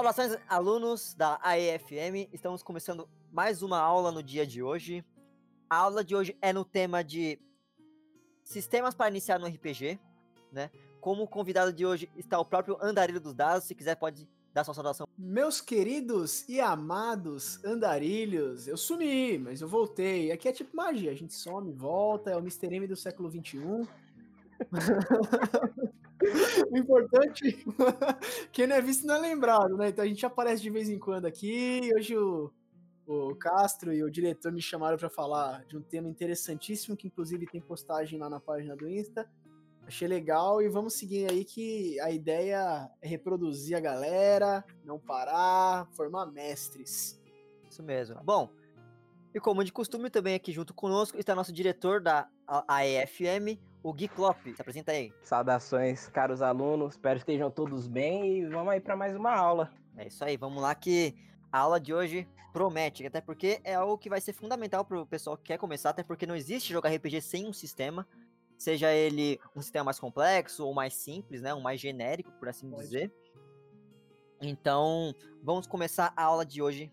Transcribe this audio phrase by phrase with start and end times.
[0.00, 2.30] Saudações, alunos da AEFM.
[2.32, 5.04] Estamos começando mais uma aula no dia de hoje.
[5.68, 7.38] A aula de hoje é no tema de
[8.42, 10.00] sistemas para iniciar no RPG,
[10.50, 10.70] né?
[11.02, 13.66] Como convidado de hoje está o próprio Andarilho dos Dados.
[13.66, 15.06] Se quiser, pode dar sua saudação.
[15.18, 20.32] Meus queridos e amados andarilhos, eu sumi, mas eu voltei.
[20.32, 22.74] Aqui é tipo magia, a gente some, volta, é o Mr.
[22.74, 23.86] M do século XXI.
[26.70, 27.64] o importante,
[28.52, 29.88] quem não é visto não é lembrado, né?
[29.88, 31.90] Então a gente aparece de vez em quando aqui.
[31.96, 32.50] Hoje o,
[33.06, 37.46] o Castro e o diretor me chamaram para falar de um tema interessantíssimo, que inclusive
[37.46, 39.28] tem postagem lá na página do Insta.
[39.86, 45.88] Achei legal e vamos seguir aí que a ideia é reproduzir a galera, não parar,
[45.96, 47.20] formar mestres.
[47.68, 48.16] Isso mesmo.
[48.22, 48.48] Bom,
[49.34, 54.08] e como de costume, também aqui junto conosco está nosso diretor da AEFM, o Gui
[54.08, 54.38] Klopp.
[54.54, 55.12] Se apresenta aí.
[55.22, 56.94] Saudações, caros alunos.
[56.94, 59.72] Espero que estejam todos bem e vamos aí para mais uma aula.
[59.96, 61.14] É isso aí, vamos lá que
[61.52, 65.06] a aula de hoje promete, até porque é algo que vai ser fundamental para o
[65.06, 68.06] pessoal que quer começar, até porque não existe jogar RPG sem um sistema
[68.60, 72.70] seja ele um sistema mais complexo ou mais simples, né, um mais genérico, por assim
[72.70, 73.10] dizer.
[74.40, 76.92] Então, vamos começar a aula de hoje.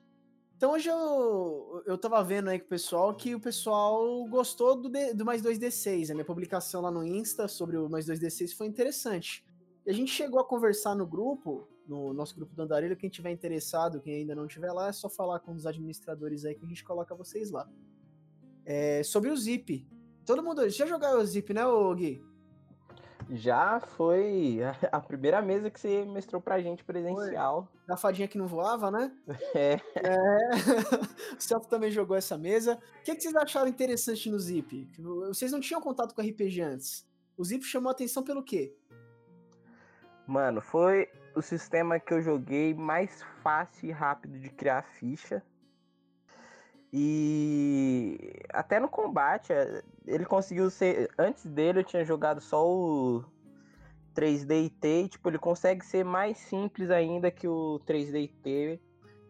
[0.58, 4.89] Então hoje eu, eu tava vendo aí com o pessoal que o pessoal gostou do,
[4.89, 6.09] do mais 2D6.
[6.09, 9.45] A minha publicação lá no Insta sobre o mais 2D6 foi interessante.
[9.86, 13.31] E a gente chegou a conversar no grupo, no nosso grupo do Andarilho, quem tiver
[13.31, 16.67] interessado, quem ainda não tiver lá, é só falar com os administradores aí que a
[16.67, 17.69] gente coloca vocês lá.
[18.66, 19.88] É, sobre o Zip,
[20.27, 21.61] Todo mundo já jogou o Zip, né,
[21.95, 22.21] Gui?
[23.30, 24.59] Já foi
[24.92, 27.67] a primeira mesa que você mestrou pra gente presencial.
[27.72, 27.88] Foi.
[27.88, 29.11] Da fadinha que não voava, né?
[29.56, 29.73] É.
[29.73, 29.78] é.
[31.38, 32.75] o Celso também jogou essa mesa.
[33.00, 34.89] O que, que vocês acharam interessante no Zip?
[35.28, 37.08] Vocês não tinham contato com RPG antes.
[37.37, 38.76] O Zip chamou a atenção pelo quê?
[40.26, 45.42] Mano, foi o sistema que eu joguei mais fácil e rápido de criar ficha.
[46.99, 48.17] E
[48.52, 51.11] até no combate, é, ele conseguiu ser.
[51.15, 53.23] Antes dele eu tinha jogado só o
[54.15, 58.81] 3D IT, tipo, ele consegue ser mais simples ainda que o 3D IT.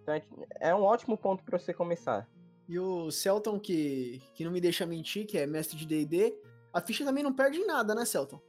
[0.01, 0.21] Então
[0.61, 2.25] é um ótimo ponto para você começar.
[2.69, 6.33] E o Celton, que, que não me deixa mentir, que é mestre de DD,
[6.71, 8.39] a ficha também não perde em nada, né, Celton?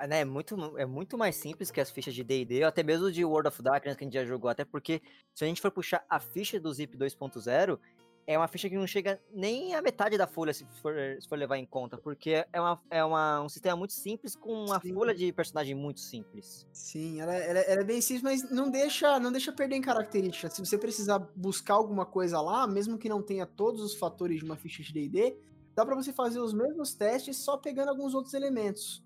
[0.00, 3.12] É, né, é, muito, é muito mais simples que as fichas de D&D, até mesmo
[3.12, 5.00] de World of Darkness que a gente já jogou, até porque
[5.32, 7.78] se a gente for puxar a ficha do Zip 2.0,
[8.26, 11.36] é uma ficha que não chega nem a metade da folha, se for, se for
[11.36, 14.94] levar em conta, porque é, uma, é uma, um sistema muito simples com uma Sim.
[14.94, 16.66] folha de personagem muito simples.
[16.72, 20.52] Sim, ela, ela, ela, é bem simples, mas não deixa, não deixa perder em características.
[20.54, 24.44] Se você precisar buscar alguma coisa lá, mesmo que não tenha todos os fatores de
[24.44, 25.36] uma ficha de D&D,
[25.74, 29.02] dá para você fazer os mesmos testes só pegando alguns outros elementos.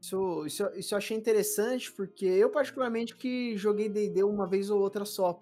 [0.00, 4.80] Isso, isso, isso eu achei interessante, porque eu particularmente que joguei D&D uma vez ou
[4.80, 5.38] outra só,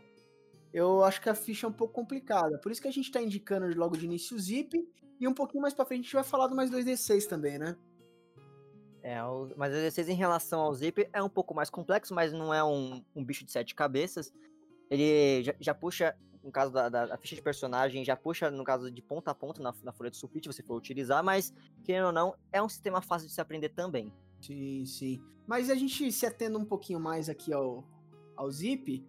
[0.75, 2.59] eu acho que a ficha é um pouco complicada.
[2.59, 4.77] Por isso que a gente está indicando logo de início o Zip.
[5.21, 7.77] E um pouquinho mais para frente a gente vai falar do mais 2D6 também, né?
[9.01, 12.53] É, o mais 2D6 em relação ao Zip é um pouco mais complexo, mas não
[12.53, 14.33] é um, um bicho de sete cabeças.
[14.91, 18.65] Ele já, já puxa, no caso da, da, da, ficha de personagem, já puxa, no
[18.65, 21.55] caso de ponta a ponta na, na folha de sulfite, se você for utilizar, mas,
[21.85, 24.13] querendo ou não, é um sistema fácil de se aprender também.
[24.41, 25.23] Sim, sim.
[25.47, 27.85] Mas a gente se atendo um pouquinho mais aqui ao,
[28.37, 29.07] ao Zip,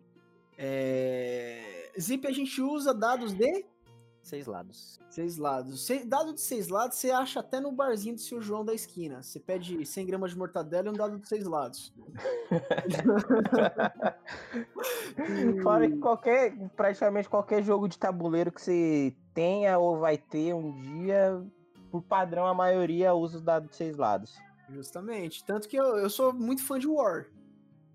[0.57, 1.91] é...
[1.99, 3.65] Zip a gente usa dados de
[4.25, 4.99] seis lados.
[5.09, 5.87] Seis lados.
[6.07, 9.21] Dado de seis lados você acha até no barzinho do seu João da esquina.
[9.21, 11.93] Você pede 100 gramas de mortadela e um dado de seis lados.
[15.63, 20.81] Fora que qualquer, praticamente qualquer jogo de tabuleiro que você tenha ou vai ter um
[20.81, 21.41] dia,
[21.91, 24.35] por padrão a maioria usa os dados de seis lados.
[24.69, 25.45] Justamente.
[25.45, 27.27] Tanto que eu, eu sou muito fã de War.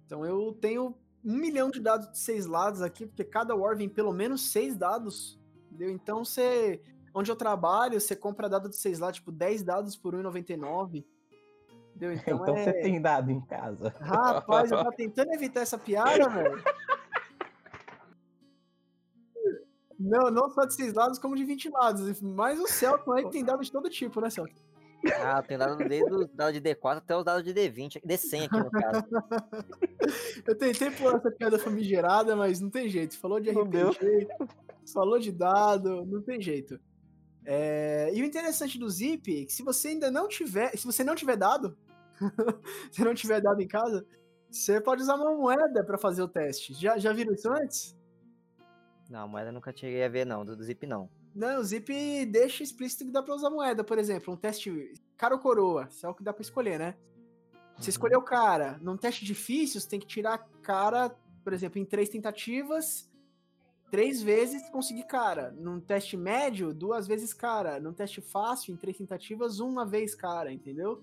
[0.06, 0.94] Então eu tenho
[1.25, 4.76] um milhão de dados de seis lados aqui, porque cada War vem pelo menos seis
[4.76, 5.38] dados.
[5.67, 5.90] Entendeu?
[5.90, 6.81] Então você.
[7.12, 11.05] Onde eu trabalho, você compra dado de seis lados, tipo, 10 dados por 1,99.
[11.96, 12.12] Entendeu?
[12.12, 12.64] Então, então é...
[12.64, 13.93] você tem dado em casa.
[14.00, 16.62] Rapaz, eu tava tentando evitar essa piada, velho.
[19.99, 22.23] Não, não só de seis lados, como de 20 lados.
[22.23, 24.69] Mas o Celton aí tem dado de todo tipo, né, Celton?
[25.23, 28.70] Ah, tem dado desde dado de D4 até os dados de D20, D100 aqui no
[28.70, 29.05] caso.
[30.47, 33.19] Eu tentei pôr essa piada famigerada, mas não tem jeito.
[33.19, 34.29] Falou de RPG,
[34.93, 36.79] falou de dado, não tem jeito.
[37.44, 38.11] É...
[38.12, 41.14] E o interessante do Zip é que se você ainda não tiver, se você não
[41.14, 41.76] tiver dado,
[42.93, 44.06] se não tiver dado em casa,
[44.50, 46.75] você pode usar uma moeda para fazer o teste.
[46.75, 47.97] Já, já viram isso antes?
[49.08, 51.08] Não, moeda nunca cheguei a ver não, do Zip não.
[51.35, 55.35] Não, o Zip deixa explícito que dá pra usar moeda, por exemplo, um teste cara
[55.35, 56.97] ou coroa, isso é o que dá pra escolher, né?
[57.77, 57.91] Você uhum.
[57.91, 63.09] escolheu cara, num teste difícil, você tem que tirar cara, por exemplo, em três tentativas,
[63.91, 65.50] três vezes consegui cara.
[65.53, 67.81] Num teste médio, duas vezes cara.
[67.81, 71.03] Num teste fácil, em três tentativas, uma vez cara, entendeu?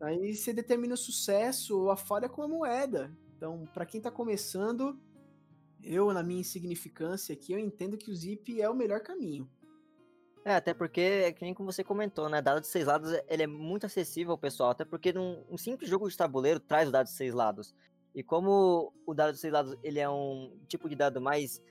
[0.00, 3.10] Aí você determina o sucesso ou a falha com a moeda.
[3.36, 4.98] Então, para quem tá começando,
[5.88, 9.48] eu, na minha insignificância aqui, eu entendo que o Zip é o melhor caminho.
[10.44, 12.42] É, até porque, é que como você comentou, né?
[12.42, 15.88] Dado de seis lados, ele é muito acessível ao pessoal, até porque num, um simples
[15.88, 17.74] jogo de tabuleiro traz o dado de seis lados.
[18.14, 21.62] E como o dado de seis lados, ele é um tipo de dado mais,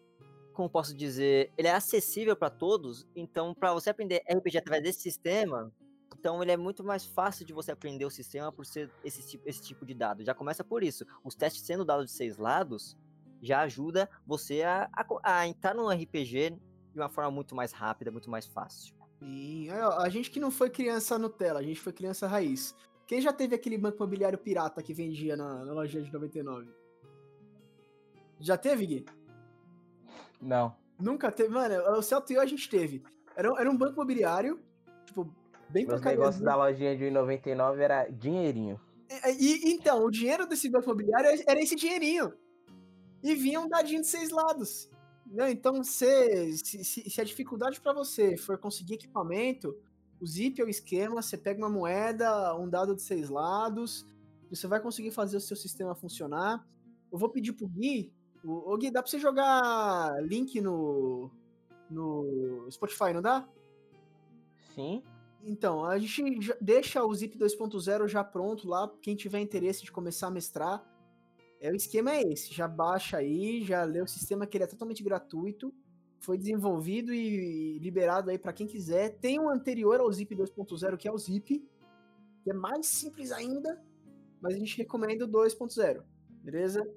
[0.54, 5.02] como posso dizer, ele é acessível para todos, então para você aprender RPG através desse
[5.02, 5.72] sistema,
[6.18, 9.48] então ele é muito mais fácil de você aprender o sistema por ser esse tipo,
[9.48, 10.26] esse tipo de dado.
[10.26, 11.06] Já começa por isso.
[11.24, 12.98] Os testes sendo dados de seis lados,
[13.42, 16.58] já ajuda você a, a, a entrar no RPG
[16.94, 18.96] de uma forma muito mais rápida, muito mais fácil.
[19.20, 22.76] Sim, a gente que não foi criança Nutella, a gente foi criança raiz.
[23.08, 26.70] Quem já teve aquele banco imobiliário pirata que vendia na, na loja de 99?
[28.40, 29.06] Já teve, Gui?
[30.42, 30.76] Não.
[31.00, 31.50] Nunca teve?
[31.50, 33.04] Mano, o Celto e eu a gente teve.
[33.36, 34.60] Era, era um banco imobiliário,
[35.06, 35.32] tipo,
[35.70, 38.80] bem Os negócios da lojinha de 99 era dinheirinho.
[39.10, 42.34] E, e, então, o dinheiro desse banco imobiliário era esse dinheirinho.
[43.28, 44.90] E vinha um dadinho de seis lados.
[45.26, 49.78] Não, então, se, se, se a dificuldade para você for conseguir equipamento,
[50.18, 54.08] o zip é o esquema, você pega uma moeda, um dado de seis lados,
[54.50, 56.66] você vai conseguir fazer o seu sistema funcionar.
[57.12, 58.14] Eu vou pedir pro Gui,
[58.46, 61.30] o, o Gui, dá pra você jogar link no,
[61.90, 63.46] no Spotify, não dá?
[64.74, 65.04] Sim.
[65.44, 70.28] Então, a gente deixa o Zip 2.0 já pronto lá, quem tiver interesse de começar
[70.28, 70.97] a mestrar.
[71.60, 74.68] É, o esquema é esse, já baixa aí, já lê o sistema que ele é
[74.68, 75.74] totalmente gratuito,
[76.20, 79.18] foi desenvolvido e liberado aí para quem quiser.
[79.18, 81.64] Tem um anterior ao Zip 2.0 que é o Zip,
[82.44, 83.82] que é mais simples ainda,
[84.42, 86.04] mas a gente recomenda o 2.0,
[86.44, 86.88] beleza?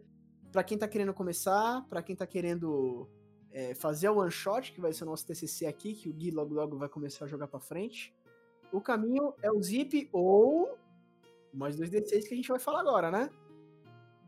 [0.53, 3.09] Para quem tá querendo começar, para quem tá querendo
[3.53, 6.31] é, fazer o one shot, que vai ser o nosso TCC aqui, que o Gui
[6.31, 8.15] logo logo vai começar a jogar para frente.
[8.73, 10.79] O caminho é o Zip ou
[11.53, 13.31] mais 2D6 que a gente vai falar agora, né?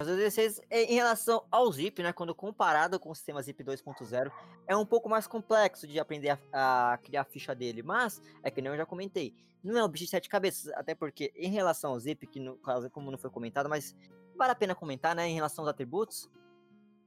[0.02, 4.32] Mas o 16, em relação ao Zip, né, quando comparado com o sistema Zip 2.0,
[4.66, 8.50] é um pouco mais complexo de aprender a, a, criar a ficha dele, mas, é
[8.50, 9.32] que nem eu já comentei,
[9.62, 12.56] não é um bicho de sete cabeças, até porque em relação ao Zip, que no
[12.56, 13.94] caso, como não foi comentado, mas
[14.34, 16.28] vale a pena comentar, né, em relação aos atributos,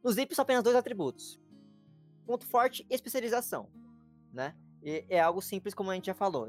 [0.01, 1.37] no Zip são apenas dois atributos,
[2.25, 3.69] ponto forte e especialização,
[4.31, 6.47] né, e é algo simples, como a gente já falou,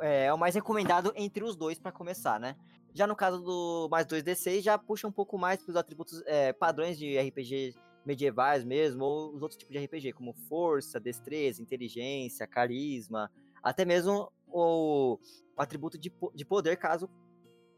[0.00, 2.56] é, é o mais recomendado entre os dois para começar, né,
[2.94, 6.52] já no caso do mais 2D6, já puxa um pouco mais para os atributos é,
[6.52, 7.74] padrões de RPG
[8.04, 13.30] medievais mesmo, ou os outros tipos de RPG, como força, destreza, inteligência, carisma,
[13.62, 15.18] até mesmo o,
[15.56, 17.08] atributo de, de poder, caso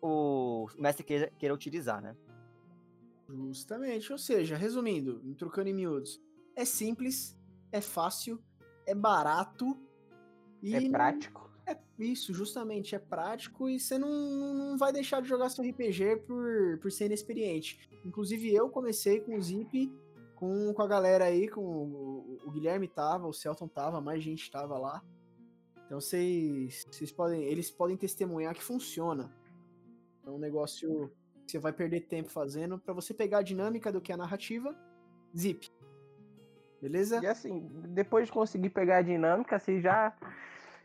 [0.01, 2.17] o mestre queira, queira utilizar, né?
[3.29, 6.21] Justamente, ou seja, resumindo, trocando em miúdos,
[6.57, 7.37] é simples,
[7.71, 8.43] é fácil,
[8.91, 9.77] é barato
[10.63, 10.75] e...
[10.75, 11.51] É prático.
[11.67, 16.25] É isso, justamente, é prático e você não, não vai deixar de jogar seu RPG
[16.27, 17.79] por, por ser inexperiente.
[18.05, 19.93] Inclusive, eu comecei com o Zip,
[20.35, 24.51] com, com a galera aí, com o, o Guilherme tava, o Celton tava, mais gente
[24.51, 25.03] tava lá.
[25.85, 29.33] Então vocês, vocês podem, eles podem testemunhar que funciona.
[30.25, 31.13] É um negócio
[31.47, 34.19] que você vai perder tempo fazendo para você pegar a dinâmica do que é a
[34.19, 34.75] narrativa,
[35.37, 35.71] Zip.
[36.81, 37.21] Beleza?
[37.23, 40.15] E assim, depois de conseguir pegar a dinâmica, você já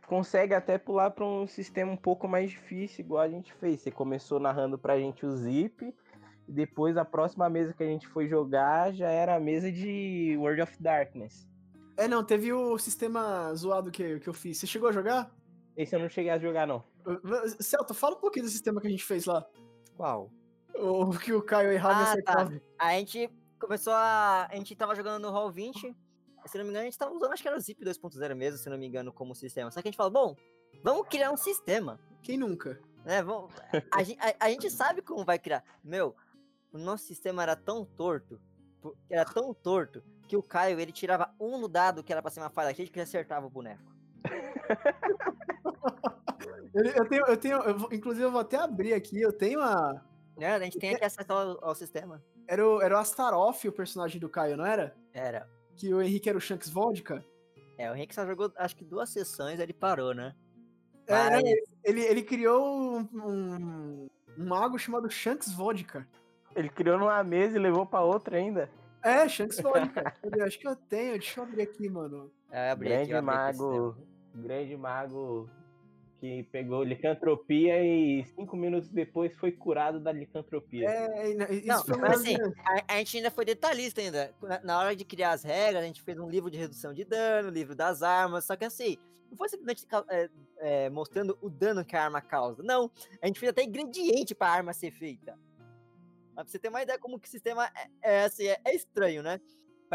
[0.07, 3.81] consegue até pular para um sistema um pouco mais difícil, igual a gente fez.
[3.81, 5.93] Você começou narrando pra gente o Zip,
[6.47, 10.35] e depois a próxima mesa que a gente foi jogar já era a mesa de
[10.37, 11.47] World of Darkness.
[11.97, 14.57] É, não, teve o sistema zoado que, que eu fiz.
[14.57, 15.31] Você chegou a jogar?
[15.77, 16.83] Esse eu não cheguei a jogar, não.
[17.59, 19.45] Celta, fala um pouquinho do sistema que a gente fez lá.
[19.95, 20.29] Qual?
[20.77, 22.49] O que o Caio errado ah, tá.
[22.77, 24.47] A gente começou a.
[24.49, 25.95] A gente tava jogando no Hall 20
[26.47, 28.57] se não me engano, a gente tava usando, acho que era o Zip 2.0 mesmo,
[28.57, 29.71] se não me engano, como sistema.
[29.71, 30.35] Só que a gente falou, bom,
[30.83, 31.99] vamos criar um sistema.
[32.21, 32.79] Quem nunca?
[33.05, 33.53] É, vamos,
[33.91, 35.63] a, a, a, gente sabe como vai criar.
[35.83, 36.15] Meu,
[36.71, 38.39] o nosso sistema era tão torto,
[39.09, 42.39] era tão torto, que o Caio, ele tirava um no dado que era pra ser
[42.39, 43.93] uma falha crítica e acertava o boneco.
[46.73, 50.03] eu, tenho, eu tenho, eu vou, inclusive eu vou até abrir aqui, eu tenho a...
[50.39, 52.21] É, a gente tem aqui acesso ao, ao sistema.
[52.47, 54.95] Era o, era o Astaroth, o personagem do Caio, não era?
[55.13, 57.23] Era que o Henrique era o Shanks Vodka.
[57.77, 60.33] É, o Henrique só jogou acho que duas sessões ele parou, né?
[61.07, 61.43] É, Mas...
[61.83, 66.07] ele, ele criou um, um, um mago chamado Shanks Vodka.
[66.55, 68.69] Ele criou numa mesa e levou pra outra ainda.
[69.03, 70.13] É, Shanks Vodka.
[70.45, 72.31] acho que eu tenho, deixa eu abrir aqui, mano.
[72.49, 73.97] É, abri grande aqui, mago,
[74.33, 75.49] grande mago
[76.19, 80.89] que pegou licantropia e cinco minutos depois foi curado da licantropia.
[80.89, 82.35] É, isso Não, foi mas uma- assim,
[82.87, 84.33] a, a gente ainda foi detalhista ainda.
[84.41, 87.03] Na, na hora de criar as regras, a gente fez um livro de redução de
[87.03, 88.97] dano, livro das armas, só que assim,
[89.29, 90.29] não foi simplesmente é,
[90.59, 92.63] é, mostrando o dano que a arma causa.
[92.63, 92.89] Não,
[93.21, 95.37] a gente fez até ingrediente pra arma ser feita.
[96.33, 97.65] Pra você ter uma ideia como que o sistema
[98.01, 99.39] é, é, assim, é, é estranho, né?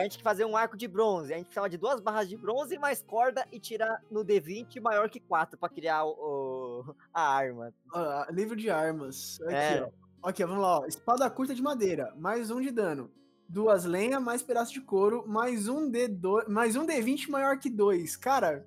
[0.01, 2.79] Pra gente fazer um arco de bronze, a gente precisava de duas barras de bronze
[2.79, 6.11] mais corda e tirar no D20 maior que 4 pra criar o,
[6.89, 7.71] o- a arma.
[7.93, 9.39] Ó, livro de armas.
[9.43, 9.83] Aqui, É.
[10.23, 10.29] ó.
[10.31, 10.87] Aqui, ó, vamos lá, ó.
[10.87, 13.11] Espada curta de madeira, mais um de dano.
[13.47, 18.17] Duas lenhas, mais pedaço de couro, mais um D2, mais um D20 maior que dois.
[18.17, 18.65] Cara,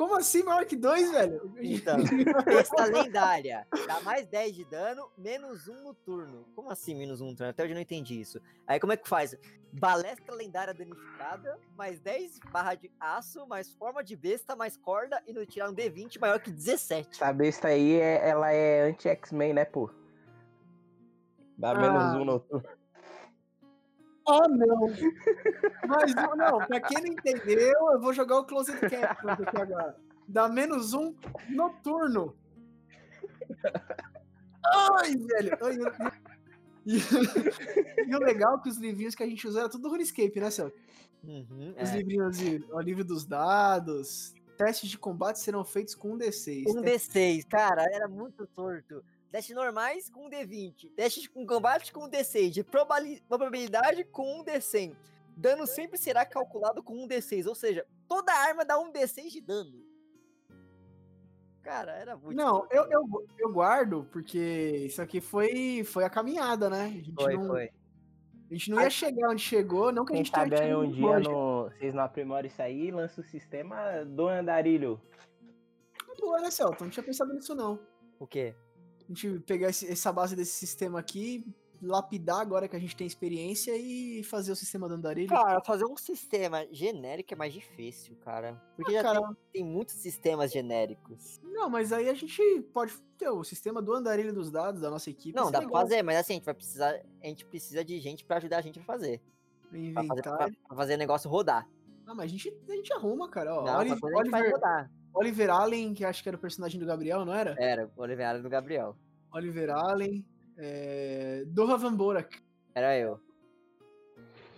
[0.00, 1.52] como assim maior que dois, velho?
[1.60, 1.98] Então,
[2.42, 3.66] besta lendária.
[3.86, 6.46] Dá mais 10 de dano, menos 1 no turno.
[6.56, 7.50] Como assim menos 1 no turno?
[7.50, 8.40] Até hoje eu não entendi isso.
[8.66, 9.36] Aí como é que faz?
[9.70, 15.34] Balestra lendária danificada, mais 10 barra de aço, mais forma de besta, mais corda e
[15.34, 17.10] no tirar um D20 maior que 17.
[17.22, 19.90] Essa besta aí, é- ela é anti-X-Men, né, pô?
[21.58, 22.16] Dá menos Ah.
[22.16, 22.66] um no turno.
[24.30, 24.80] Ah, não.
[25.88, 29.96] Mas não, pra quem não entendeu, eu vou jogar o Closed Captions aqui agora.
[30.28, 31.14] Dá menos um
[31.48, 32.36] noturno.
[34.64, 35.58] Ai, velho.
[35.62, 36.12] Ai,
[36.86, 36.96] E,
[38.08, 40.40] e o legal é que os livrinhos que a gente usou era tudo do RuneScape,
[40.40, 40.74] né, Celso?
[41.22, 41.96] Uhum, Os é.
[41.98, 44.32] livrinhos de o livro dos dados.
[44.56, 46.64] Testes de combate serão feitos com um D6.
[46.68, 49.04] Um D6, cara, era muito torto.
[49.30, 50.92] Testes normais com um D20.
[50.94, 52.50] Testes com combate com um D6.
[52.50, 54.96] De probabilidade com um D100.
[55.36, 57.46] Dano sempre será calculado com um D6.
[57.46, 59.84] Ou seja, toda arma dá um D6 de dano.
[61.62, 62.36] Cara, era muito.
[62.36, 64.38] Não, eu, eu, eu guardo, porque
[64.86, 66.86] isso aqui foi, foi a caminhada, né?
[66.86, 67.70] A gente, Foi, não, foi.
[68.50, 70.74] A gente não ia chegar onde chegou, não que a Quem gente tenha sabe aí
[70.74, 71.28] um dia longe.
[71.28, 75.00] no, vocês não aprimoram isso aí e lança o sistema do andarilho.
[76.18, 76.84] Boa, né, Celton?
[76.84, 77.78] Não tinha pensado nisso, não.
[78.18, 78.54] O quê?
[79.10, 81.44] A gente pegar essa base desse sistema aqui,
[81.82, 85.28] lapidar agora que a gente tem experiência e fazer o sistema do andarilho.
[85.28, 88.62] Cara, fazer um sistema genérico é mais difícil, cara.
[88.76, 91.40] Porque Ah, já cara, tem, tem muitos sistemas genéricos.
[91.42, 92.40] Não, mas aí a gente
[92.72, 95.34] pode ter o sistema do andarilho dos dados da nossa equipe.
[95.34, 97.00] Não, isso é dá pra fazer, mas assim, a gente vai precisar.
[97.22, 99.20] A gente precisa de gente pra ajudar a gente a fazer.
[99.62, 100.36] Pra fazer, Inventar.
[100.36, 101.68] pra- pra fazer o negócio rodar.
[102.06, 103.54] Ah, mas a gente, a gente arruma, cara.
[103.56, 104.90] Ó, Não, Oliver, rodar.
[105.14, 107.54] Oliver Allen, que acho que era o personagem do Gabriel, não era?
[107.58, 108.96] Era, o Oliveira do Gabriel.
[109.32, 110.24] Oliver Allen.
[110.56, 111.44] É...
[111.46, 112.42] Doha Van Borak.
[112.74, 113.20] Era eu.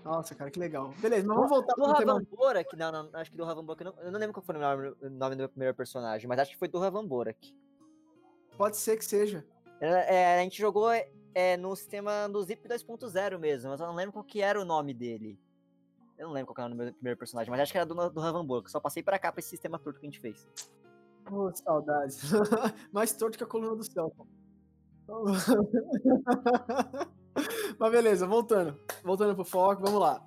[0.05, 0.93] Nossa, cara, que legal.
[0.99, 1.93] Beleza, mas vamos voltar Do pro.
[1.93, 4.45] Ravan Borak, não, não, acho que do Ravan Borak, eu não, eu não lembro qual
[4.45, 7.07] foi o nome, o nome do meu primeiro personagem, mas acho que foi do Ravan
[7.07, 7.55] Borak.
[8.57, 9.47] Pode ser que seja.
[9.81, 10.91] Era- é, a gente jogou
[11.35, 14.65] é, no sistema do Zip 2.0 mesmo, mas eu não lembro qual que era o
[14.65, 15.39] nome dele.
[16.23, 18.21] Eu não lembro qual era o meu primeiro personagem, mas acho que era do, do
[18.21, 20.49] Ravan Borak, só passei pra cá pra esse sistema torto que a gente fez.
[21.25, 22.31] Pô, saudades.
[22.93, 24.15] Mais torto que a coluna do céu.
[27.77, 28.79] Mas beleza, voltando.
[29.03, 30.25] Voltando pro foco, vamos lá.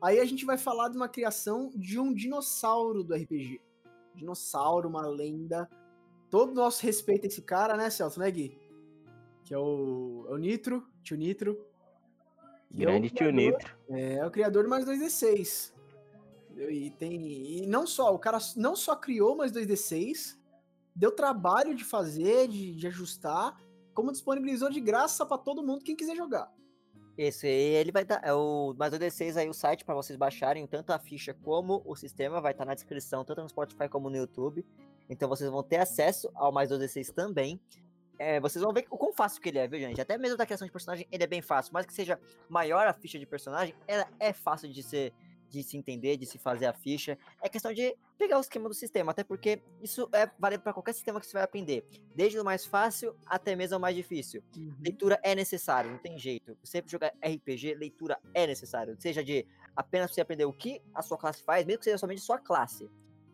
[0.00, 3.60] Aí a gente vai falar de uma criação de um dinossauro do RPG.
[4.14, 5.68] Dinossauro, uma lenda.
[6.30, 8.58] Todo nosso respeito a esse cara, né, Celso, né, Gui?
[9.44, 11.62] Que é o, é o Nitro, tio Nitro.
[12.74, 13.76] É Grande tio Nitro.
[13.88, 15.72] É, o criador do mais 2D6.
[16.50, 16.70] Entendeu?
[16.70, 17.62] E tem.
[17.62, 20.36] E não só, o cara não só criou mais 2D6,
[20.94, 23.60] deu trabalho de fazer, de, de ajustar,
[23.92, 26.52] como disponibilizou de graça pra todo mundo quem quiser jogar.
[27.16, 28.20] Esse aí, ele vai dar.
[28.24, 31.80] É o mais o D6 aí, o site pra vocês baixarem tanto a ficha como
[31.84, 34.66] o sistema, vai estar na descrição, tanto no Spotify como no YouTube.
[35.08, 37.60] Então vocês vão ter acesso ao mais 2D6 também.
[38.18, 40.00] É, vocês vão ver o quão fácil que ele é, viu, gente?
[40.00, 41.72] Até mesmo da criação de personagem, ele é bem fácil.
[41.72, 42.18] Mais que seja
[42.48, 45.12] maior a ficha de personagem, ela é fácil de ser
[45.54, 47.16] de se entender, de se fazer a ficha.
[47.40, 50.92] É questão de pegar o esquema do sistema, até porque isso é vale para qualquer
[50.92, 54.42] sistema que você vai aprender, desde o mais fácil até mesmo o mais difícil.
[54.80, 56.56] Leitura é necessário, não tem jeito.
[56.62, 58.96] Você jogar RPG, leitura é necessário.
[58.98, 62.20] Seja de apenas você aprender o que a sua classe faz, mesmo que seja somente
[62.20, 62.90] sua classe.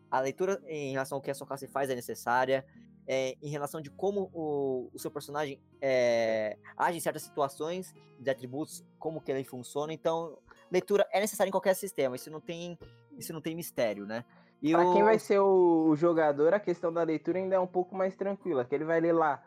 [0.09, 2.65] A leitura em relação ao que a sua classe faz é necessária.
[3.13, 8.29] É, em relação de como o, o seu personagem é, age em certas situações, de
[8.29, 9.91] atributos, como que ele funciona.
[9.91, 10.37] Então,
[10.71, 12.15] leitura é necessária em qualquer sistema.
[12.15, 12.79] Isso não tem,
[13.17, 14.23] isso não tem mistério, né?
[14.61, 17.67] E Pra quem o- vai ser o jogador, a questão da leitura ainda é um
[17.67, 19.43] pouco mais tranquila, que ele vai ler lá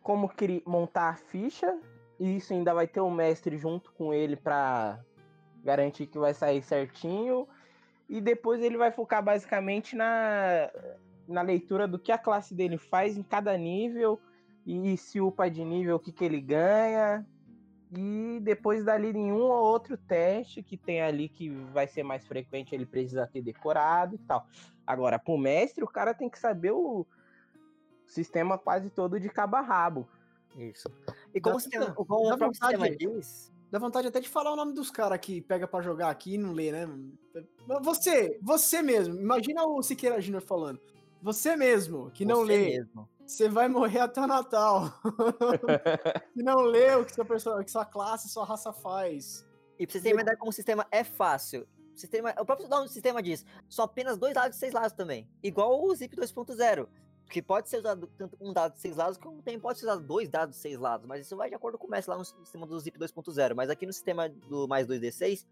[0.00, 1.76] como cri- montar a ficha,
[2.20, 5.00] e isso ainda vai ter o mestre junto com ele pra
[5.64, 7.48] garantir que vai sair certinho,
[8.08, 10.70] e depois ele vai focar basicamente na,
[11.28, 14.18] na leitura do que a classe dele faz em cada nível,
[14.66, 17.26] e se upa de nível, o que, que ele ganha,
[17.96, 22.26] e depois dali em um ou outro teste que tem ali que vai ser mais
[22.26, 24.46] frequente, ele precisa ter decorado e tal.
[24.86, 27.06] Agora, pro mestre, o cara tem que saber o,
[28.08, 30.08] sistema quase todo de cabo a rabo.
[30.56, 30.88] Isso.
[31.34, 32.98] E como, Dá- o sistema, dá- como o vontade.
[33.70, 36.38] Dá vontade até de falar o nome dos caras que pega pra jogar aqui e
[36.38, 36.88] não lê, né?
[37.82, 40.80] Você, você mesmo, imagina o Siqueira Júnior falando.
[41.22, 43.08] Você mesmo, que não você lê, mesmo.
[43.26, 44.84] você vai morrer até o Natal.
[46.34, 49.46] Se não lê o que sua, pessoa, que sua classe, sua raça faz.
[49.78, 51.66] E pra vocês terem uma ideia como o sistema é fácil.
[51.94, 54.92] O, sistema, o próprio nome do sistema diz, são apenas dois lados e seis lados
[54.92, 55.28] também.
[55.42, 56.88] Igual o Zip 2.0.
[57.28, 60.02] Que pode ser usado tanto um dado de seis lados, como também pode ser usado
[60.02, 61.06] dois dados de seis lados.
[61.06, 63.54] Mas isso vai de acordo com o mestre lá no sistema do Zip 2.0.
[63.54, 65.44] Mas aqui no sistema do mais 2D6,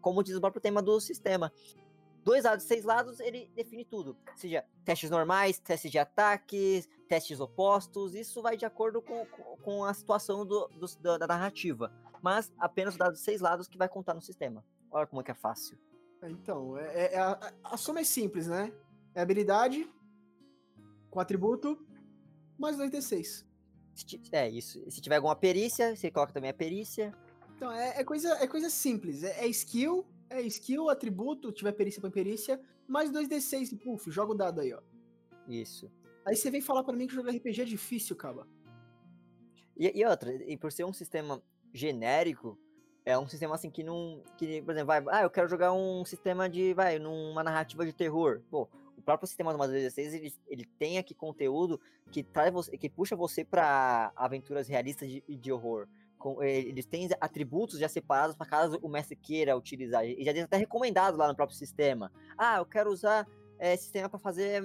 [0.00, 1.52] como diz o próprio tema do sistema.
[2.26, 4.16] Dois dados de seis lados, ele define tudo.
[4.34, 8.16] Seja testes normais, testes de ataques, testes opostos.
[8.16, 9.24] Isso vai de acordo com,
[9.62, 11.92] com- a situação do, do- da, da narrativa.
[12.20, 14.64] Mas apenas o dado de seis lados que vai contar no sistema.
[14.90, 15.78] Olha como é que é fácil.
[16.24, 18.72] Então, é, é- é a, a- soma é simples, né?
[19.14, 19.88] É habilidade
[21.08, 21.78] com atributo
[22.58, 23.46] mais 2d6.
[23.94, 24.82] Se ti- É isso.
[24.90, 27.14] Se tiver alguma perícia, você coloca também a perícia.
[27.56, 29.22] Então, é, é coisa, é coisa simples.
[29.22, 34.32] É, é skill, é skill, atributo, tiver perícia põe perícia, mais 2d6 e puf, joga
[34.32, 34.80] o dado aí, ó.
[35.48, 35.90] Isso.
[36.24, 38.46] Aí você vem falar pra mim que jogar RPG é difícil, cara.
[39.76, 41.42] E, e outra, e por ser um sistema
[41.72, 42.58] genérico,
[43.04, 44.22] é um sistema assim que não.
[44.36, 46.74] Que, por exemplo, vai, ah, eu quero jogar um sistema de.
[46.74, 48.42] Vai, numa narrativa de terror.
[48.50, 51.80] Pô, o próprio sistema do Madeira 16, ele, ele tem aqui conteúdo
[52.10, 55.86] que traz você, que puxa você pra aventuras realistas de, de horror.
[56.26, 60.04] Com, eh, eles têm atributos já separados para caso o mestre queira utilizar.
[60.04, 62.10] E já diz até recomendado lá no próprio sistema.
[62.36, 63.28] Ah, eu quero usar
[63.60, 64.60] eh, esse sistema para fazer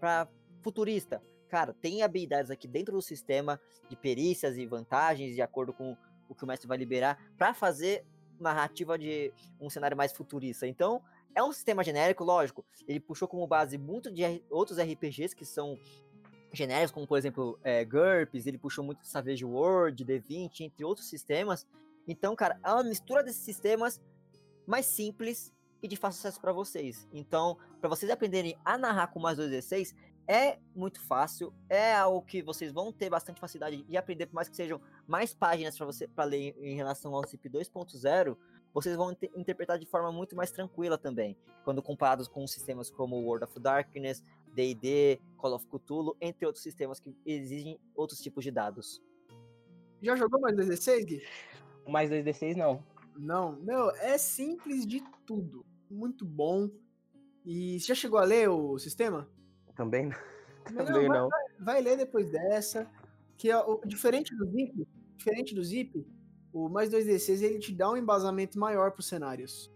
[0.00, 0.26] para
[0.62, 1.22] futurista.
[1.50, 5.94] Cara, tem habilidades aqui dentro do sistema de perícias e vantagens de acordo com
[6.26, 8.02] o que o mestre vai liberar para fazer
[8.40, 9.30] narrativa de
[9.60, 10.66] um cenário mais futurista.
[10.66, 11.02] Então,
[11.34, 12.64] é um sistema genérico, lógico.
[12.86, 15.78] Ele puxou como base muito de outros RPGs que são
[16.52, 21.66] genéricos, como por exemplo é, GURPS, ele puxou muito Savage World, D20, entre outros sistemas.
[22.06, 24.00] Então, cara, é uma mistura desses sistemas
[24.66, 27.06] mais simples e de fácil acesso para vocês.
[27.12, 29.94] Então, para vocês aprenderem a narrar com mais 2D6,
[30.26, 34.48] é muito fácil, é algo que vocês vão ter bastante facilidade de aprender, por mais
[34.48, 38.36] que sejam mais páginas para você para ler em relação ao CIP 2.0,
[38.74, 41.34] vocês vão inter- interpretar de forma muito mais tranquila também,
[41.64, 44.22] quando comparados com sistemas como World of Darkness,
[44.58, 49.00] D&D, Call of Cthulhu, entre outros sistemas que exigem outros tipos de dados.
[50.02, 51.22] Já jogou mais 2d6, Gui?
[51.86, 52.82] Mais 2D6 não.
[53.16, 55.64] Não, meu, é simples de tudo.
[55.90, 56.68] Muito bom.
[57.44, 59.28] E você já chegou a ler o sistema?
[59.76, 60.16] Também não.
[60.70, 61.28] Não, Também vai- não.
[61.60, 62.86] Vai ler depois dessa.
[63.38, 66.06] Que é o, diferente do Zip, diferente do Zip,
[66.52, 69.72] o mais 2D6 ele te dá um embasamento maior para os cenários.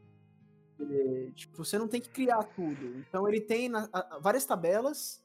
[0.90, 2.98] É, tipo, você não tem que criar tudo.
[2.98, 5.22] Então ele tem na- a- várias tabelas,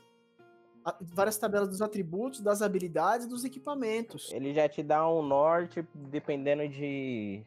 [0.85, 4.31] a- várias tabelas dos atributos, das habilidades, dos equipamentos.
[4.31, 7.43] Ele já te dá um norte, dependendo de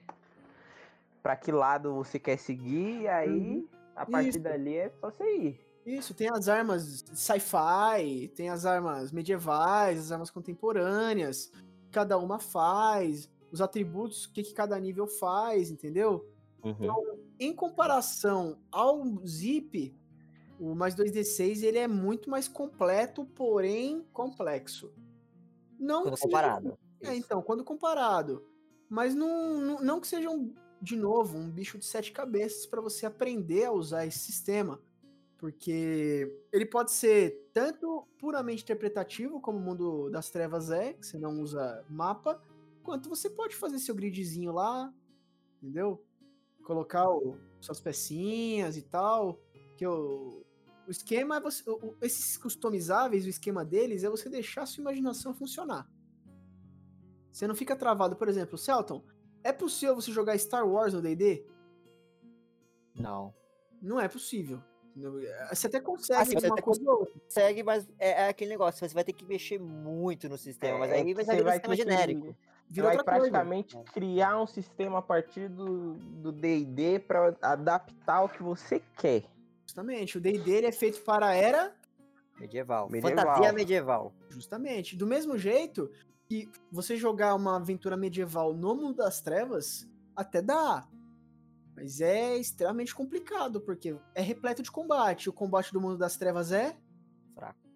[1.23, 3.68] pra que lado você quer seguir, e aí Uhum.
[3.94, 4.40] a partir Isso.
[4.40, 5.61] dali é só você ir.
[5.87, 11.51] Isso, tem as armas sci-fi, tem as armas medievais, as armas contemporâneas,
[11.90, 16.27] cada uma faz, os atributos, o que, que cada nível faz, entendeu?
[17.40, 19.96] Em comparação ao Zip,
[20.59, 24.92] o mais 2D6 ele é muito mais completo, porém complexo.
[25.79, 26.79] Não Quando que seja- comparado.
[27.00, 28.46] É, então, quando comparado.
[28.90, 32.83] Mas não, não, não que seja, um, de novo, um bicho de sete cabeças para
[32.83, 34.79] você aprender a usar esse sistema.
[35.38, 41.18] Porque ele pode ser tanto puramente interpretativo, como o mundo das trevas é, que você
[41.18, 42.38] não usa mapa,
[42.83, 44.92] quanto você pode fazer seu gridzinho lá,
[45.62, 46.05] entendeu?
[46.74, 49.40] Colocar o- suas pecinhas e tal.
[49.76, 50.44] Que o,
[50.87, 51.68] o esquema é você.
[51.68, 55.90] o- esses customizáveis, o esquema deles é você deixar a sua imaginação funcionar.
[57.33, 58.14] Você não fica travado.
[58.14, 59.02] Por exemplo, Celton,
[59.42, 61.44] é possível você jogar Star Wars no DD?
[62.94, 63.35] Não.
[63.83, 64.62] Não é possível.
[64.94, 65.14] Não-
[65.52, 67.20] Você até consegue Assim, você uma até coisa ou outra.
[67.28, 70.90] Segue, mas é, é aquele negócio, você vai ter que mexer muito no sistema, mas
[70.92, 72.37] É aí que vai sair um sistema genérico.
[72.70, 73.30] Vira vai outra coisa.
[73.30, 79.24] praticamente criar um sistema a partir do do D&D para adaptar o que você quer.
[79.66, 80.18] Justamente.
[80.18, 81.74] O D&D é feito para a era
[82.40, 82.88] Medieval.
[82.88, 83.26] Medieval.
[83.26, 84.14] Fantasia medieval.
[84.30, 84.96] Justamente.
[84.96, 85.90] Do mesmo jeito
[86.24, 90.88] que você jogar uma aventura medieval no mundo das trevas, até dá.
[91.76, 95.28] Mas é extremamente complicado, porque é repleto de combate.
[95.28, 96.76] O combate do mundo das trevas é.
[97.35, 97.69] Fraco.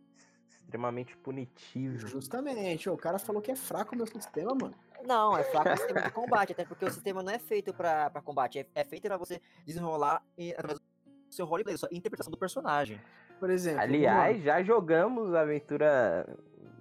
[0.75, 2.05] Extremamente punitivo.
[2.09, 2.91] Justamente.
[2.91, 4.75] O cara falou que é fraco o meu sistema, mano.
[5.07, 8.11] Não, é fraco o sistema de combate, até porque o sistema não é feito pra,
[8.11, 10.85] pra combate, é, é feito pra você desenrolar e, através do
[11.31, 13.01] seu roleplay, sua interpretação do personagem.
[13.39, 13.83] Por exemplo.
[13.83, 16.27] Aliás, já jogamos aventura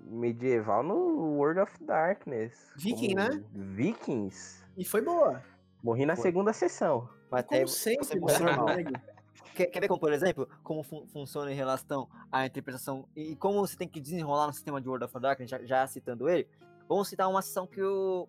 [0.02, 2.72] medieval no World of Darkness.
[2.76, 3.44] Viking, né?
[3.52, 4.64] Vikings.
[4.76, 5.44] E foi boa.
[5.84, 6.24] Morri na Foi.
[6.24, 7.08] segunda sessão.
[7.30, 8.92] Mas Como tem- sempre, você nego?
[9.56, 13.60] Quer, quer ver como, por exemplo, como fun- funciona em relação à interpretação e como
[13.60, 16.48] você tem que desenrolar no sistema de World of Darkness, já, já citando ele?
[16.88, 18.28] Vamos citar uma sessão que o,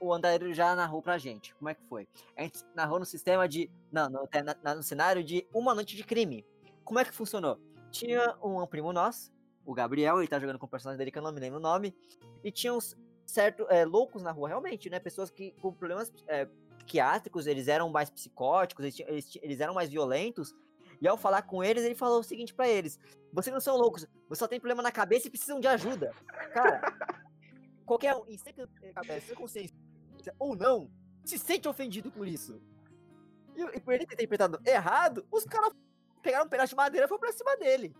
[0.00, 1.54] o Andarilho já narrou pra gente.
[1.54, 2.08] Como é que foi?
[2.36, 3.70] A gente narrou no sistema de.
[3.90, 4.28] Não, no,
[4.62, 6.44] na- no cenário de Uma Noite de Crime.
[6.84, 7.58] Como é que funcionou?
[7.90, 9.30] Tinha um primo nosso,
[9.64, 11.62] o Gabriel, ele tá jogando com o personagem dele que eu não me lembro o
[11.62, 11.94] nome,
[12.42, 14.98] e tinha uns certo é, loucos na rua, realmente, né?
[14.98, 16.48] Pessoas que com problemas é,
[16.82, 20.54] psiquiátricos, eles eram mais psicóticos, eles, eles, eles eram mais violentos.
[21.00, 22.98] E ao falar com eles, ele falou o seguinte pra eles:
[23.32, 26.12] Vocês não são loucos, vocês só têm problema na cabeça e precisam de ajuda.
[26.52, 26.80] Cara,
[27.86, 28.54] qualquer um, em sem
[28.94, 29.74] cabeça, sem consciência
[30.38, 30.90] ou não,
[31.24, 32.60] se sente ofendido por isso.
[33.56, 35.72] E, e por ele ter interpretado errado, os caras
[36.22, 37.94] pegaram um pedaço de madeira e foram pra cima dele.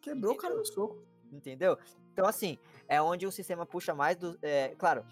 [0.00, 1.04] Quebrou o cara no soco.
[1.32, 1.76] Entendeu?
[2.12, 2.56] Então, assim,
[2.88, 4.38] é onde o sistema puxa mais do.
[4.42, 5.04] é, claro,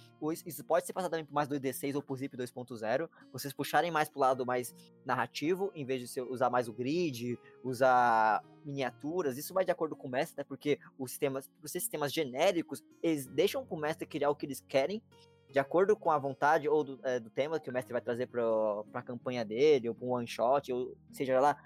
[0.46, 3.08] isso pode ser passado também por mais 2D6 ou por Zip 2.0.
[3.32, 8.42] Vocês puxarem mais pro lado mais narrativo, em vez de usar mais o grid, usar
[8.64, 9.36] miniaturas.
[9.36, 10.44] Isso vai de acordo com o mestre, né?
[10.44, 15.02] Porque os sistemas, ser sistemas genéricos, eles deixam pro mestre criar o que eles querem,
[15.50, 18.26] de acordo com a vontade ou do, é, do tema que o mestre vai trazer
[18.26, 21.56] pro, pra campanha dele, ou pra um one shot, ou seja lá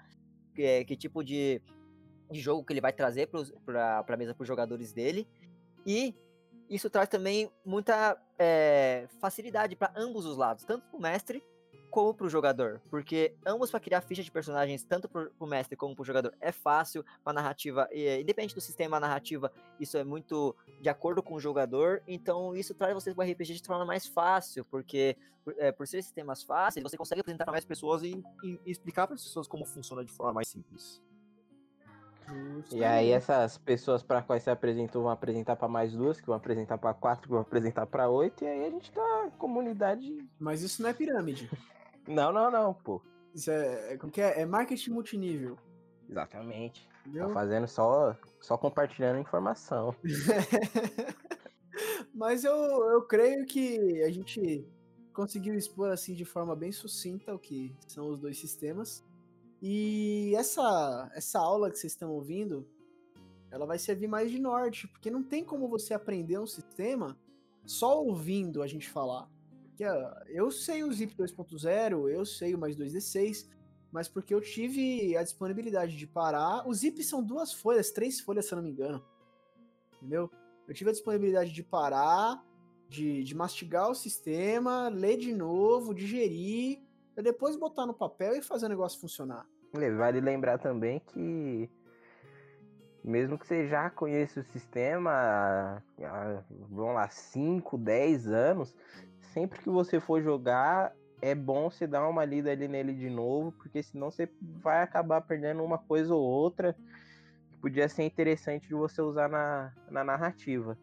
[0.53, 1.61] que, que tipo de
[2.31, 3.27] de jogo que ele vai trazer
[3.65, 5.27] para a mesa para os jogadores dele.
[5.85, 6.13] E
[6.69, 11.43] isso traz também muita é, facilidade para ambos os lados, tanto para o mestre
[11.89, 12.79] como para o jogador.
[12.91, 16.35] Porque ambos para criar ficha de personagens, tanto para o mestre como para o jogador,
[16.39, 17.03] é fácil.
[17.25, 21.39] A narrativa, e, independente do sistema a narrativa, isso é muito de acordo com o
[21.39, 22.03] jogador.
[22.07, 25.87] Então isso traz vocês para o RPG de forma mais fácil, porque por, é, por
[25.87, 29.47] ser sistemas fáceis, você consegue apresentar para mais pessoas e- e explicar para as pessoas
[29.47, 31.01] como funciona de forma mais simples.
[32.71, 36.35] E aí essas pessoas para quais você apresentou vão apresentar para mais duas, que vão
[36.35, 40.17] apresentar para quatro, que vão apresentar para oito, e aí a gente tá comunidade.
[40.39, 41.49] Mas isso não é pirâmide.
[42.07, 43.01] Não, não, não, pô.
[43.33, 44.41] Isso é, é, como que é?
[44.41, 45.57] É marketing multinível.
[46.09, 46.87] Exatamente.
[46.87, 47.29] Tá Entendeu?
[47.29, 49.95] fazendo só, só compartilhando informação.
[52.13, 54.67] Mas eu, eu creio que a gente
[55.13, 59.03] conseguiu expor assim de forma bem sucinta o que são os dois sistemas.
[59.61, 62.67] E essa, essa aula que vocês estão ouvindo,
[63.51, 67.17] ela vai servir mais de norte, porque não tem como você aprender um sistema
[67.65, 69.29] só ouvindo a gente falar.
[69.81, 73.47] Ah, eu sei o Zip 2.0, eu sei o mais 2D6,
[73.91, 76.67] mas porque eu tive a disponibilidade de parar.
[76.67, 79.03] O Zip são duas folhas, três folhas, se eu não me engano.
[79.97, 80.29] Entendeu?
[80.67, 82.45] Eu tive a disponibilidade de parar,
[82.87, 86.81] de, de mastigar o sistema, ler de novo, digerir,
[87.19, 89.45] pra depois botar no papel e fazer o negócio funcionar.
[89.73, 91.69] E Vale lembrar também que
[93.03, 98.75] mesmo que você já conheça o sistema há, vamos lá, 5, 10 anos,
[99.33, 103.51] sempre que você for jogar, é bom você dar uma lida ali nele de novo,
[103.51, 106.73] porque senão você vai acabar perdendo uma coisa ou outra
[107.51, 110.77] que podia ser interessante de você usar na, na narrativa.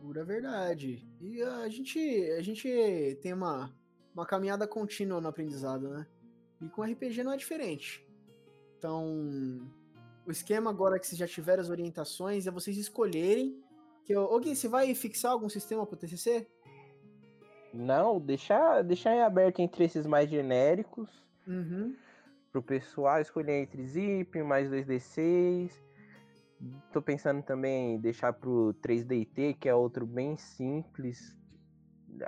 [0.00, 1.06] Pura verdade.
[1.20, 1.98] E a gente,
[2.38, 3.74] a gente tem uma,
[4.14, 6.06] uma caminhada contínua no aprendizado, né?
[6.60, 8.06] E com RPG não é diferente.
[8.78, 9.68] Então,
[10.26, 13.60] o esquema agora que vocês já tiveram as orientações é vocês escolherem.
[14.04, 16.46] Que eu, Ô Gui, você vai fixar algum sistema pro TCC?
[17.72, 21.10] Não, deixar, deixar em aberto entre esses mais genéricos,
[21.46, 21.94] Uhum.
[22.52, 25.72] pro pessoal escolher entre Zip, mais 2D6.
[26.92, 31.36] Tô pensando também em deixar pro 3DT, que é outro bem simples.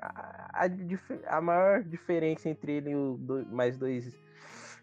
[0.01, 4.16] A, a a maior diferença entre ele e o do- mais dois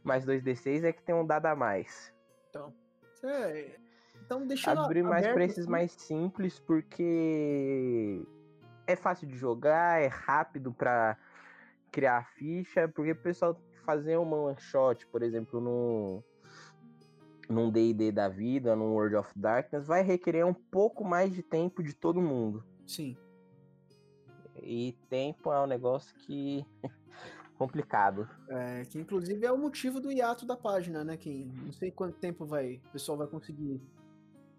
[0.04, 2.14] mais 2D6 é que tem um dado a mais.
[2.50, 2.74] Então,
[3.16, 3.76] cê-
[4.26, 8.22] então deixa Abrir mais pra esses mais simples, porque
[8.86, 11.18] é fácil de jogar, é rápido pra
[11.92, 16.24] criar a ficha, porque o pessoal fazer uma one shot, por exemplo, no
[17.50, 21.84] num D&D da vida, num World of Darkness, vai requerer um pouco mais de tempo
[21.84, 22.64] de todo mundo.
[22.88, 23.18] Sim.
[24.62, 26.66] E tempo é um negócio que
[27.58, 28.28] complicado.
[28.50, 31.18] É, que inclusive é o motivo do hiato da página, né?
[31.18, 33.82] Que não sei quanto tempo vai, o pessoal vai conseguir.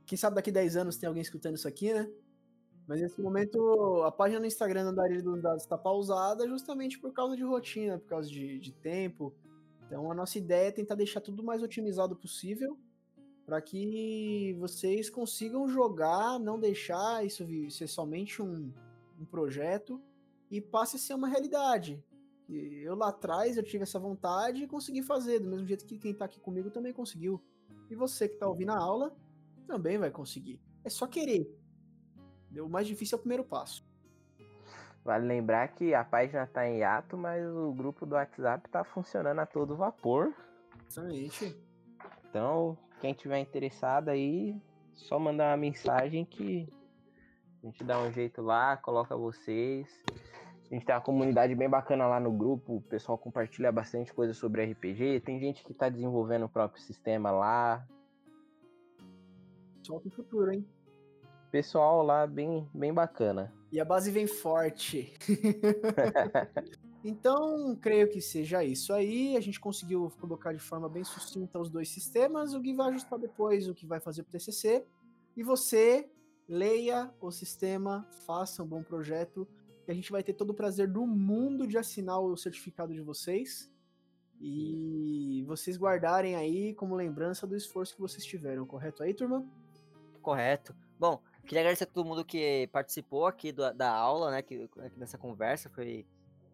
[0.06, 2.10] Quem sabe daqui 10 anos tem alguém escutando isso aqui, né?
[2.86, 7.12] Mas nesse momento a página no Instagram da Andarilho dos Dados está pausada justamente por
[7.12, 9.34] causa de rotina, por causa de, de tempo.
[9.86, 12.78] Então a nossa ideia é tentar deixar tudo mais otimizado possível
[13.46, 18.72] para que vocês consigam jogar, não deixar isso ser somente um,
[19.18, 20.02] um projeto
[20.50, 22.02] e passe a ser uma realidade.
[22.48, 26.14] Eu lá atrás eu tive essa vontade e consegui fazer, do mesmo jeito que quem
[26.14, 27.42] tá aqui comigo também conseguiu.
[27.90, 29.16] E você que está ouvindo a aula
[29.66, 30.60] também vai conseguir.
[30.84, 31.50] É só querer.
[32.56, 33.84] O mais difícil é o primeiro passo.
[35.04, 39.38] Vale lembrar que a página está em ato, mas o grupo do WhatsApp está funcionando
[39.38, 40.32] a todo vapor.
[40.88, 41.56] Exatamente.
[42.28, 44.56] Então, quem tiver interessado aí,
[44.94, 46.68] só mandar uma mensagem que
[47.64, 49.88] a gente dá um jeito lá, coloca vocês.
[50.70, 54.34] A gente tem uma comunidade bem bacana lá no grupo, o pessoal compartilha bastante coisa
[54.34, 55.20] sobre RPG.
[55.20, 57.86] Tem gente que está desenvolvendo o próprio sistema lá.
[59.82, 60.66] Só tem futuro, hein?
[61.50, 63.50] Pessoal lá bem, bem bacana.
[63.72, 65.14] E a base vem forte.
[67.02, 69.38] então, creio que seja isso aí.
[69.38, 72.52] A gente conseguiu colocar de forma bem sucinta os dois sistemas.
[72.52, 74.84] O Gui vai ajustar depois o que vai fazer para o TCC.
[75.36, 76.08] E você,
[76.48, 79.48] leia o sistema, faça um bom projeto
[79.90, 83.70] a gente vai ter todo o prazer do mundo de assinar o certificado de vocês
[84.40, 89.44] e vocês guardarem aí como lembrança do esforço que vocês tiveram, correto aí, turma?
[90.22, 90.74] Correto.
[90.98, 95.18] Bom, queria agradecer a todo mundo que participou aqui do, da aula, né, que, nessa
[95.18, 96.06] conversa, foi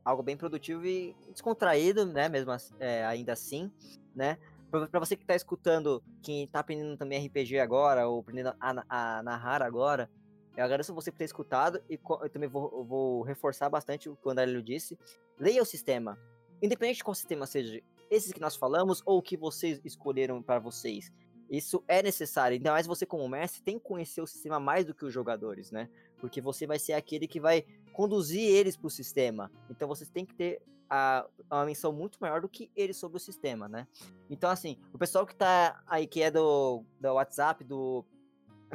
[0.05, 3.71] algo bem produtivo e descontraído, né, mesmo é, ainda assim,
[4.15, 4.39] né,
[4.71, 9.23] para você que está escutando, quem está aprendendo também RPG agora, ou aprendendo a, a
[9.23, 10.11] narrar agora,
[10.57, 14.27] eu agradeço você por ter escutado e eu também vou, vou reforçar bastante o que
[14.27, 14.99] o André disse.
[15.39, 16.19] Leia o sistema.
[16.63, 17.81] Independente de qual sistema seja,
[18.11, 21.11] esses que nós falamos ou o que vocês escolheram para vocês.
[21.49, 22.57] Isso é necessário.
[22.57, 25.71] Ainda mais você, como mestre, tem que conhecer o sistema mais do que os jogadores,
[25.71, 25.89] né?
[26.19, 29.51] Porque você vai ser aquele que vai conduzir eles para o sistema.
[29.69, 33.21] Então você tem que ter a, uma menção muito maior do que eles sobre o
[33.21, 33.87] sistema, né?
[34.29, 38.05] Então, assim, o pessoal que tá aí, que é do, do WhatsApp, do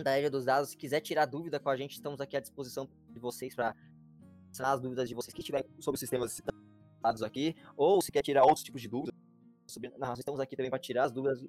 [0.02, 2.90] da Ilha dos Dados, se quiser tirar dúvida com a gente, estamos aqui à disposição
[3.10, 3.76] de vocês para
[4.52, 8.22] tirar as dúvidas de vocês que tiverem sobre os sistemas citados aqui, ou se quer
[8.22, 9.16] tirar outros tipos de dúvidas.
[9.68, 9.90] Sobre...
[9.98, 11.46] Nós estamos aqui também para tirar as dúvidas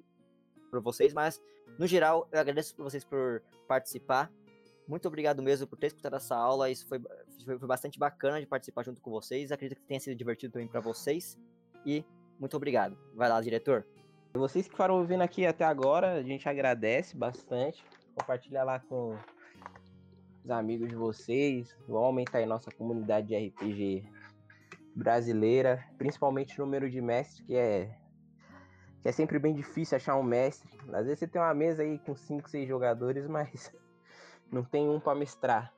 [0.69, 1.41] para vocês, mas
[1.77, 4.31] no geral eu agradeço por vocês por participar.
[4.87, 6.69] Muito obrigado mesmo por ter escutado essa aula.
[6.69, 6.99] Isso foi,
[7.45, 9.51] foi, foi bastante bacana de participar junto com vocês.
[9.51, 11.37] Acredito que tenha sido divertido também para vocês.
[11.85, 12.05] E
[12.39, 12.97] muito obrigado.
[13.15, 13.85] Vai lá, diretor.
[14.33, 19.17] Vocês que foram ouvindo aqui até agora, a gente agradece bastante compartilhar lá com
[20.43, 21.75] os amigos de vocês.
[21.87, 24.09] Vão aumentar aí nossa comunidade de RPG
[24.95, 27.95] brasileira, principalmente o número de mestres, que é
[29.01, 30.69] que é sempre bem difícil achar um mestre.
[30.91, 33.71] Às vezes você tem uma mesa aí com 5, 6 jogadores, mas
[34.51, 35.73] não tem um para mestrar.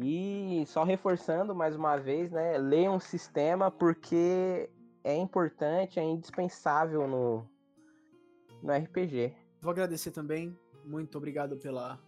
[0.00, 2.56] E só reforçando mais uma vez, né?
[2.56, 4.70] Leia um sistema porque
[5.02, 7.44] é importante, é indispensável no,
[8.62, 9.34] no RPG.
[9.60, 10.56] Vou agradecer também.
[10.84, 12.00] Muito obrigado pela,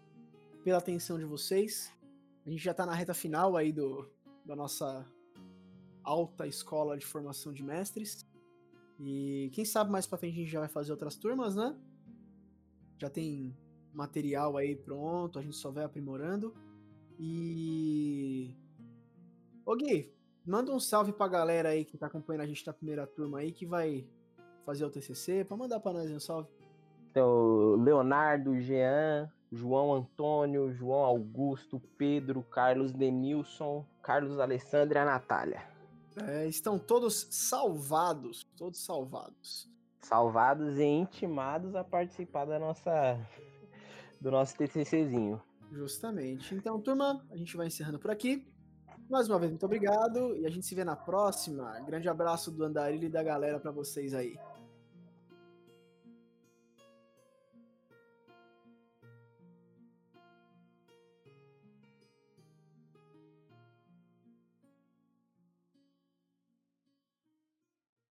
[0.63, 1.93] pela atenção de vocês.
[2.47, 4.09] A gente já está na reta final aí do,
[4.45, 5.05] da nossa
[6.05, 8.25] alta escola de formação de mestres.
[9.01, 11.77] E quem sabe mais para frente a gente já vai fazer outras turmas, né?
[12.99, 13.57] Já tem
[13.93, 16.55] material aí pronto, a gente só vai aprimorando.
[17.23, 18.57] E.
[19.67, 20.11] Ô Gui,
[20.47, 23.53] manda um salve pra galera aí que tá acompanhando a gente da primeira turma aí
[23.53, 24.09] que vai
[24.65, 25.45] fazer o TCC.
[25.45, 26.49] Pra mandar pra nós um salve.
[27.11, 35.63] Então, Leonardo, Jean, João Antônio, João Augusto, Pedro, Carlos Denilson, Carlos Alessandro e a Natália.
[36.27, 39.69] É, estão todos salvados, todos salvados.
[40.01, 43.21] Salvados e intimados a participar da nossa
[44.19, 45.43] do nosso TCCzinho.
[45.71, 46.55] Justamente.
[46.55, 48.47] Então, turma, a gente vai encerrando por aqui.
[49.09, 51.81] Mais uma vez, muito obrigado e a gente se vê na próxima.
[51.81, 54.39] Grande abraço do Andarilho e da galera para vocês aí.